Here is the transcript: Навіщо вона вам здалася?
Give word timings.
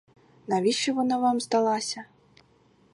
Навіщо 0.47 0.93
вона 0.93 1.17
вам 1.17 1.39
здалася? 1.39 2.05